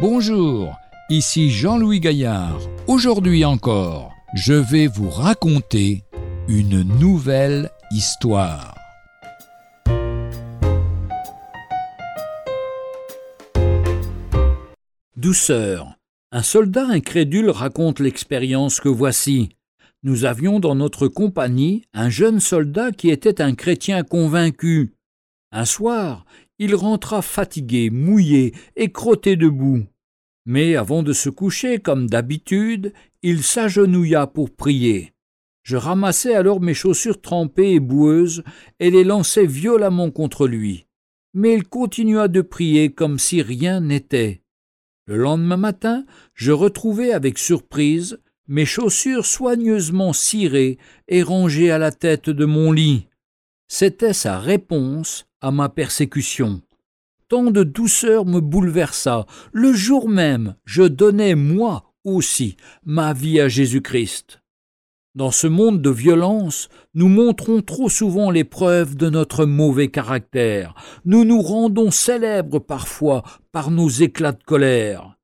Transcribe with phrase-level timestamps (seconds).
[0.00, 0.78] Bonjour,
[1.10, 2.58] ici Jean-Louis Gaillard.
[2.86, 6.04] Aujourd'hui encore, je vais vous raconter
[6.48, 8.74] une nouvelle histoire.
[15.18, 15.98] Douceur.
[16.32, 19.50] Un soldat incrédule raconte l'expérience que voici.
[20.02, 24.94] Nous avions dans notre compagnie un jeune soldat qui était un chrétien convaincu.
[25.52, 26.24] Un soir,
[26.60, 29.86] il rentra fatigué, mouillé et crotté debout.
[30.44, 32.92] Mais avant de se coucher, comme d'habitude,
[33.22, 35.14] il s'agenouilla pour prier.
[35.62, 38.44] Je ramassai alors mes chaussures trempées et boueuses
[38.78, 40.86] et les lançai violemment contre lui.
[41.32, 44.42] Mais il continua de prier comme si rien n'était.
[45.06, 46.04] Le lendemain matin,
[46.34, 50.76] je retrouvai avec surprise mes chaussures soigneusement cirées
[51.08, 53.06] et rangées à la tête de mon lit.
[53.72, 56.60] C'était sa réponse à ma persécution.
[57.28, 59.26] Tant de douceur me bouleversa.
[59.52, 64.42] Le jour même, je donnai, moi aussi, ma vie à Jésus-Christ.
[65.14, 70.74] Dans ce monde de violence, nous montrons trop souvent les preuves de notre mauvais caractère.
[71.04, 75.16] Nous nous rendons célèbres parfois par nos éclats de colère.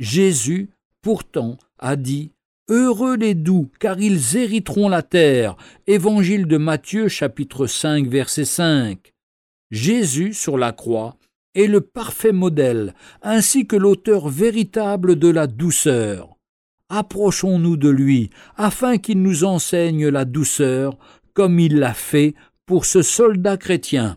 [0.00, 0.70] Jésus,
[1.00, 2.32] pourtant, a dit
[2.70, 5.54] Heureux les doux, car ils hériteront la terre.
[5.86, 9.12] Évangile de Matthieu, chapitre 5, verset 5.
[9.70, 11.18] Jésus, sur la croix,
[11.54, 16.36] est le parfait modèle, ainsi que l'auteur véritable de la douceur.
[16.88, 20.96] Approchons-nous de lui, afin qu'il nous enseigne la douceur,
[21.34, 24.16] comme il l'a fait pour ce soldat chrétien.